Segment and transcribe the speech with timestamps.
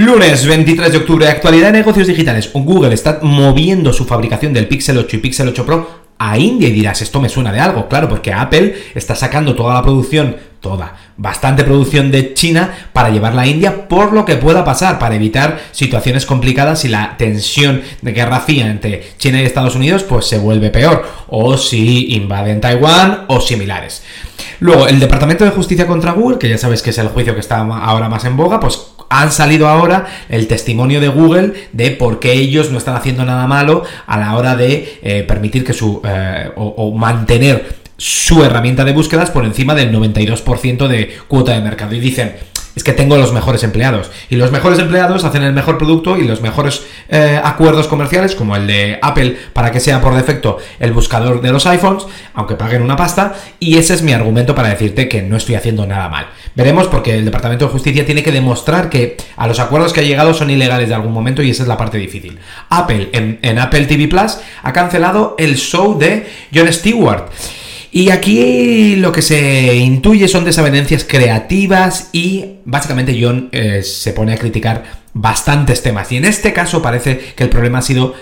[0.00, 2.50] Lunes 23 de octubre, actualidad de negocios digitales.
[2.54, 6.72] Google está moviendo su fabricación del Pixel 8 y Pixel 8 Pro a India y
[6.72, 10.96] dirás, esto me suena de algo, claro, porque Apple está sacando toda la producción, toda,
[11.18, 15.60] bastante producción de China para llevarla a India por lo que pueda pasar, para evitar
[15.70, 20.38] situaciones complicadas y la tensión de guerra fría entre China y Estados Unidos pues se
[20.38, 24.02] vuelve peor, o si invaden Taiwán o similares.
[24.60, 27.40] Luego, el Departamento de Justicia contra Google, que ya sabes que es el juicio que
[27.40, 28.78] está ahora más en boga, pues
[29.10, 33.46] han salido ahora el testimonio de Google de por qué ellos no están haciendo nada
[33.46, 38.92] malo a la hora de eh, permitir que su eh, o, mantener su herramienta de
[38.92, 41.94] búsquedas por encima del 92% de cuota de mercado.
[41.94, 42.34] Y dicen,
[42.80, 44.10] es que tengo los mejores empleados.
[44.30, 48.56] Y los mejores empleados hacen el mejor producto y los mejores eh, acuerdos comerciales, como
[48.56, 52.80] el de Apple, para que sea por defecto el buscador de los iPhones, aunque paguen
[52.80, 53.34] una pasta.
[53.58, 56.28] Y ese es mi argumento para decirte que no estoy haciendo nada mal.
[56.54, 60.04] Veremos porque el Departamento de Justicia tiene que demostrar que a los acuerdos que ha
[60.04, 62.38] llegado son ilegales de algún momento y esa es la parte difícil.
[62.70, 67.28] Apple en, en Apple TV Plus ha cancelado el show de Jon Stewart.
[67.92, 74.32] Y aquí lo que se intuye son desavenencias creativas y básicamente John eh, se pone
[74.32, 76.10] a criticar bastantes temas.
[76.12, 78.14] Y en este caso parece que el problema ha sido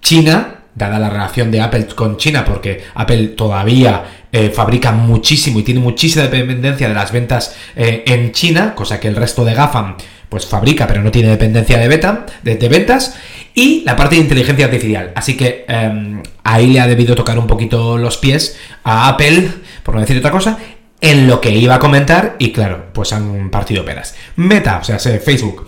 [0.00, 5.62] China, dada la relación de Apple con China, porque Apple todavía eh, fabrica muchísimo y
[5.64, 9.96] tiene muchísima dependencia de las ventas eh, en China, cosa que el resto de GAFAM
[10.28, 13.16] pues fabrica, pero no tiene dependencia de, de, ventas,
[13.58, 15.10] y la parte de inteligencia artificial.
[15.16, 19.50] Así que em, ahí le ha debido tocar un poquito los pies a Apple,
[19.82, 20.58] por no decir otra cosa,
[21.00, 24.14] en lo que iba a comentar, y claro, pues han partido peras.
[24.36, 25.66] Meta, o sea, Facebook.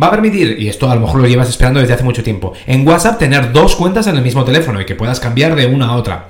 [0.00, 2.52] Va a permitir, y esto a lo mejor lo llevas esperando desde hace mucho tiempo,
[2.64, 5.86] en WhatsApp tener dos cuentas en el mismo teléfono y que puedas cambiar de una
[5.86, 6.28] a otra.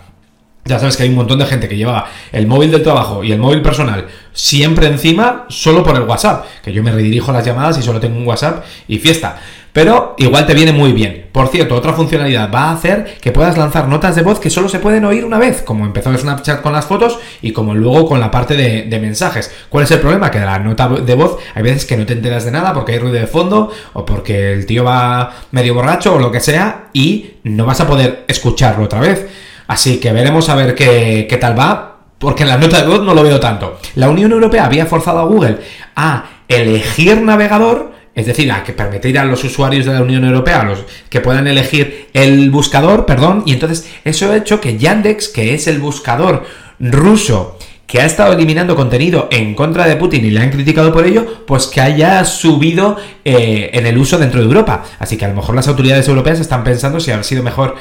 [0.64, 3.32] Ya sabes que hay un montón de gente que lleva el móvil del trabajo y
[3.32, 6.46] el móvil personal siempre encima solo por el WhatsApp.
[6.62, 9.40] Que yo me redirijo a las llamadas y solo tengo un WhatsApp y fiesta.
[9.72, 11.28] Pero igual te viene muy bien.
[11.32, 14.68] Por cierto, otra funcionalidad va a hacer que puedas lanzar notas de voz que solo
[14.68, 18.20] se pueden oír una vez, como empezó Snapchat con las fotos y como luego con
[18.20, 19.50] la parte de, mensajes.
[19.70, 20.30] ¿Cuál es el problema?
[20.30, 22.98] Que la nota de voz hay veces que no te enteras de nada porque hay
[22.98, 27.38] ruido de fondo o porque el tío va medio borracho o lo que sea y
[27.44, 29.26] no vas a poder escucharlo otra vez.
[29.66, 33.14] Así que veremos a ver qué, tal va, porque en la nota de voz no
[33.14, 33.78] lo veo tanto.
[33.94, 35.58] La Unión Europea había forzado a Google
[35.96, 40.64] a elegir navegador, es decir, a que permitir a los usuarios de la Unión Europea
[40.64, 45.54] los que puedan elegir el buscador, perdón, y entonces eso ha hecho que Yandex, que
[45.54, 46.44] es el buscador
[46.78, 51.06] ruso que ha estado eliminando contenido en contra de Putin y le han criticado por
[51.06, 54.84] ello, pues que haya subido eh, en el uso dentro de Europa.
[54.98, 57.76] Así que a lo mejor las autoridades europeas están pensando si ha sido mejor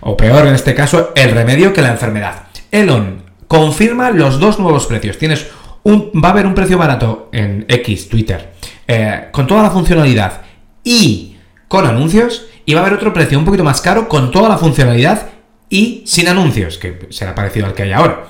[0.00, 2.44] o peor en este caso, el remedio que la enfermedad.
[2.70, 5.18] Elon confirma los dos nuevos precios.
[5.18, 5.48] Tienes
[5.82, 8.52] un, va a haber un precio barato en X, Twitter,
[8.88, 10.40] eh, con toda la funcionalidad
[10.82, 11.36] y
[11.68, 14.56] con anuncios, y va a haber otro precio un poquito más caro con toda la
[14.56, 15.28] funcionalidad
[15.68, 18.24] y sin anuncios, que será parecido al que hay ahora.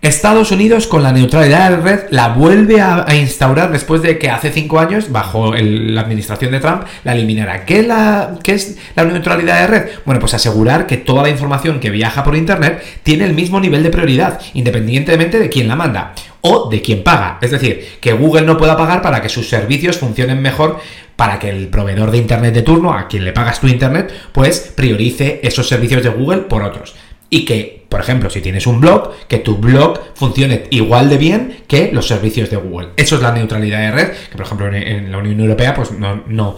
[0.00, 4.50] Estados Unidos con la neutralidad de red la vuelve a, instaurar después de que hace
[4.50, 7.64] cinco años, bajo la administración de Trump, la eliminara.
[7.66, 9.90] ¿Qué, la, ¿Qué es la neutralidad de red?
[10.04, 13.84] Bueno, pues asegurar que toda la información que viaja por Internet tiene el mismo nivel
[13.84, 17.38] de prioridad, independientemente de quién la manda o de quién paga.
[17.40, 20.78] Es decir, que Google no pueda pagar para que sus servicios funcionen mejor
[21.16, 24.72] para que el proveedor de Internet de turno, a quien le pagas tu Internet, pues
[24.76, 26.94] priorice esos servicios de Google por otros
[27.32, 31.62] y que, por ejemplo, si tienes un blog, que tu blog funcione igual de bien
[31.66, 32.90] que los servicios de Google.
[32.98, 36.24] Eso es la neutralidad de red, que por ejemplo en, la Unión Europea pues no,
[36.26, 36.56] no,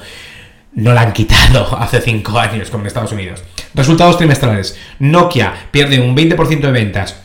[0.73, 3.45] no la han quitado hace 5 años como en Estados Unidos.
[3.73, 4.77] Resultados trimestrales.
[4.99, 7.24] Nokia pierde un 20% de ventas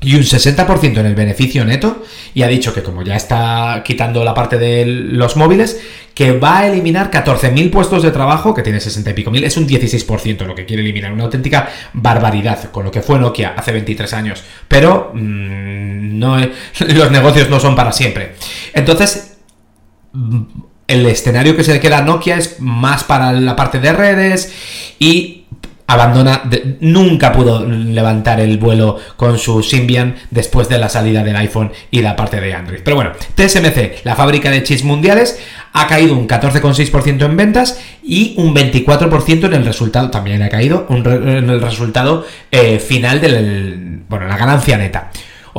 [0.00, 4.22] y un 60% en el beneficio neto y ha dicho que como ya está quitando
[4.24, 5.80] la parte de los móviles,
[6.14, 9.56] que va a eliminar 14.000 puestos de trabajo, que tiene 60 y pico mil, es
[9.56, 13.72] un 16% lo que quiere eliminar, una auténtica barbaridad con lo que fue Nokia hace
[13.72, 16.38] 23 años, pero mm, no,
[16.80, 18.34] los negocios no son para siempre.
[18.74, 19.38] Entonces,
[20.12, 20.42] mm,
[20.86, 24.52] el escenario que se queda Nokia es más para la parte de redes
[24.98, 25.37] y
[25.88, 26.42] abandona,
[26.80, 32.02] nunca pudo levantar el vuelo con su Symbian después de la salida del iPhone y
[32.02, 32.80] la parte de Android.
[32.84, 35.40] Pero bueno, TSMC, la fábrica de chips mundiales,
[35.72, 40.86] ha caído un 14,6% en ventas y un 24% en el resultado, también ha caído
[40.90, 45.10] en el resultado eh, final del, bueno, la ganancia neta.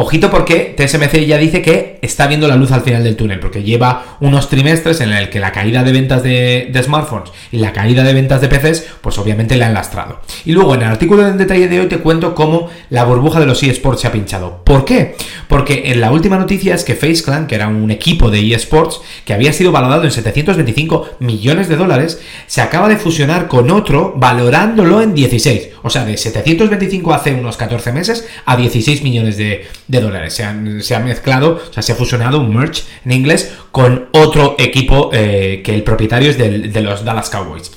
[0.02, 3.64] Ojito porque TSMC ya dice que está viendo la luz al final del túnel, porque
[3.64, 8.06] lleva unos trimestres en el que la caída de ventas de, smartphones y la caída
[8.06, 10.22] de ventas de PCs, pues obviamente le han lastrado.
[10.46, 13.46] Y luego en el artículo en detalle de hoy te cuento cómo la burbuja de
[13.46, 14.64] los eSports se ha pinchado.
[14.64, 15.18] ¿Por qué?
[15.50, 19.02] Porque en la última noticia es que Face Clan, que era un equipo de eSports
[19.26, 24.14] que había sido valorado en 725 millones de dólares, se acaba de fusionar con otro
[24.16, 25.72] valorándolo en 16.
[25.82, 30.34] O sea, de 725 hace unos 14 meses a 16 millones de, dólares.
[30.34, 34.56] Se han, se mezclado, o sea, se ha fusionado un merch en inglés con otro
[34.60, 37.72] equipo eh, que el propietario es de los Dallas Cowboys.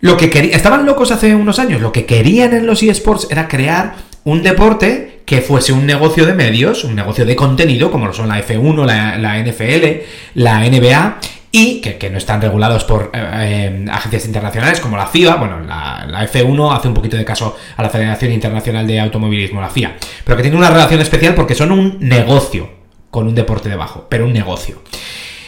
[0.00, 3.48] Lo que querían, estaban locos hace unos años, lo que querían en los eSports era
[3.48, 8.12] crear un deporte que fuese un negocio de medios, un negocio de contenido, como lo
[8.12, 11.18] son la F1, la, NFL, la NBA,
[11.50, 16.06] y que, no están regulados por eh, eh, agencias internacionales como la FIA, bueno, la,
[16.06, 19.96] la, F1 hace un poquito de caso a la Federación Internacional de Automovilismo, la FIA,
[20.24, 22.68] pero que tiene una relación especial porque son un negocio
[23.10, 24.82] con un deporte debajo, pero un negocio.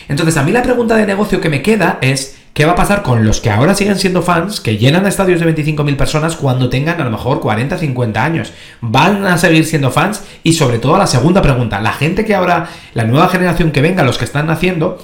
[0.09, 3.03] Entonces, a mí la pregunta de negocio que me queda es, ¿qué va a pasar
[3.03, 7.01] con los que ahora siguen siendo fans, que llenan estadios de 25.000 personas cuando tengan
[7.01, 8.53] a lo mejor 40, 50 años?
[8.81, 10.25] ¿Van a seguir siendo fans?
[10.43, 14.03] Y sobre todo la segunda pregunta, la gente que ahora, la nueva generación que venga,
[14.03, 14.99] los que están naciendo,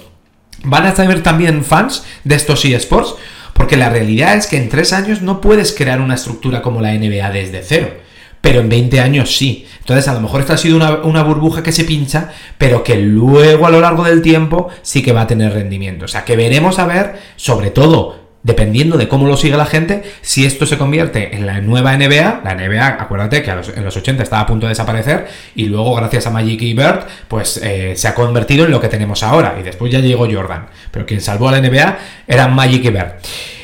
[0.66, 3.14] ¿van a ser también fans de estos eSports?
[3.54, 6.92] Porque la realidad es que en tres años no puedes crear una estructura como la
[6.92, 8.06] NBA desde cero
[8.46, 9.66] pero en 20 años sí.
[9.80, 13.66] Entonces, a lo mejor esta ha sido una, burbuja que se pincha, pero que luego
[13.66, 16.04] a lo largo del tiempo sí que va a tener rendimiento.
[16.04, 20.04] O sea, que veremos a ver, sobre todo dependiendo de cómo lo sigue la gente,
[20.22, 24.22] si esto se convierte en la nueva NBA, la NBA, acuérdate que en los 80
[24.22, 25.26] estaba a punto de desaparecer
[25.56, 28.86] y luego gracias a Magic y Bird, pues eh, se ha convertido en lo que
[28.86, 31.98] tenemos ahora y después ya llegó Jordan, pero quien salvó a la NBA
[32.28, 33.14] era Magic y Bird.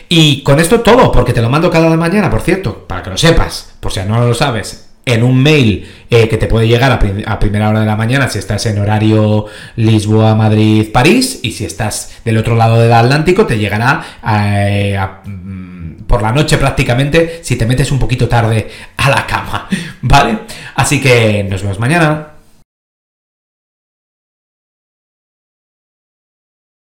[0.08, 3.16] Y con esto todo, porque te lo mando cada mañana, por cierto, para que lo
[3.16, 7.38] sepas, por si no lo sabes, en un mail eh, que te puede llegar a,
[7.38, 9.46] primera hora de la mañana si estás en horario
[9.76, 16.04] Lisboa, Madrid, París, y si estás del otro lado del Atlántico te llegará eh, mm,
[16.06, 19.68] por la noche prácticamente si te metes un poquito tarde a la cama,
[20.02, 20.38] ¿vale?
[20.76, 22.31] Así que nos vemos mañana.